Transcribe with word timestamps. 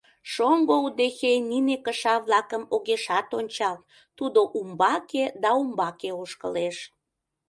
Шоҥго 0.33 0.75
удэхей 0.85 1.37
нине 1.49 1.75
кыша-влакым 1.85 2.63
огешат 2.75 3.27
ончал, 3.39 3.77
тудо 4.17 4.39
умбаке 4.59 5.25
да 5.43 5.49
умбаке 5.61 6.09
ошкылеш. 6.21 6.77